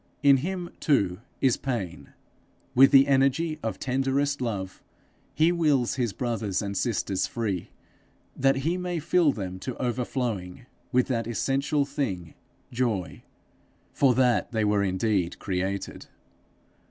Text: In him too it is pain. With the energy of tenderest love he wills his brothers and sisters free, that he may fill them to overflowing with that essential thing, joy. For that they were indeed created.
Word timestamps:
In 0.23 0.37
him 0.37 0.71
too 0.79 1.19
it 1.41 1.45
is 1.45 1.57
pain. 1.57 2.13
With 2.73 2.89
the 2.89 3.07
energy 3.07 3.59
of 3.61 3.77
tenderest 3.77 4.41
love 4.41 4.81
he 5.35 5.51
wills 5.51 5.93
his 5.93 6.11
brothers 6.11 6.59
and 6.59 6.75
sisters 6.75 7.27
free, 7.27 7.69
that 8.35 8.55
he 8.65 8.77
may 8.77 8.97
fill 8.97 9.31
them 9.31 9.59
to 9.59 9.77
overflowing 9.77 10.65
with 10.91 11.05
that 11.09 11.27
essential 11.27 11.85
thing, 11.85 12.33
joy. 12.71 13.21
For 13.93 14.15
that 14.15 14.51
they 14.51 14.65
were 14.65 14.81
indeed 14.81 15.37
created. 15.37 16.07